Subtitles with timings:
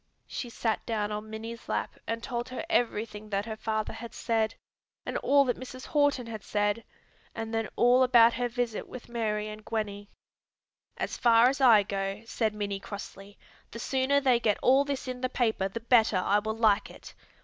[0.25, 4.55] She sat down on Minnie's lap, and told her everything that her father had said,
[5.05, 5.85] and all that Mrs.
[5.85, 6.83] Horton had said,
[7.35, 10.09] and then all about her visit with Mary and Gwenny.
[10.97, 13.37] "As far as I go," said Minnie crossly,
[13.69, 17.13] "the sooner they get all this in the paper the better I will like it.